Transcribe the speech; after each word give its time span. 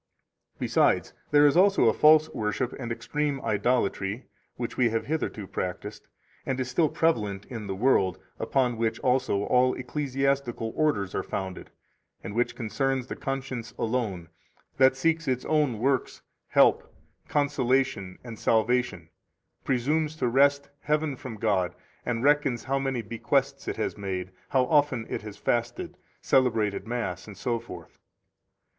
22 0.57 0.59
Besides, 0.67 1.13
there 1.29 1.45
is 1.45 1.55
also 1.55 1.85
a 1.87 1.93
false 1.93 2.27
worship 2.31 2.73
and 2.79 2.91
extreme 2.91 3.39
idolatry, 3.41 4.25
which 4.55 4.75
we 4.75 4.89
have 4.89 5.05
hitherto 5.05 5.45
practised, 5.45 6.07
and 6.43 6.59
is 6.59 6.71
still 6.71 6.89
prevalent 6.89 7.45
in 7.51 7.67
the 7.67 7.75
world, 7.75 8.17
upon 8.39 8.77
which 8.77 8.99
also 9.01 9.43
all 9.43 9.75
ecclesiastical 9.75 10.73
orders 10.75 11.13
are 11.13 11.21
founded, 11.21 11.69
and 12.23 12.33
which 12.33 12.55
concerns 12.55 13.05
the 13.05 13.15
conscience 13.15 13.75
alone, 13.77 14.29
that 14.77 14.95
seeks 14.97 15.27
in 15.27 15.33
its 15.33 15.45
own 15.45 15.77
works 15.77 16.23
help, 16.47 16.91
consolation, 17.27 18.17
and 18.23 18.39
salvation, 18.39 19.07
presumes 19.63 20.15
to 20.15 20.27
wrest 20.27 20.71
heaven 20.79 21.15
from 21.15 21.35
God, 21.37 21.75
and 22.07 22.23
reckons 22.23 22.63
how 22.63 22.79
many 22.79 23.03
bequests 23.03 23.67
it 23.67 23.77
has 23.77 23.95
made, 23.99 24.31
how 24.49 24.65
often 24.65 25.05
it 25.11 25.21
has 25.21 25.37
fasted, 25.37 25.95
celebrated 26.23 26.87
Mass, 26.87 27.27
etc. 27.27 27.85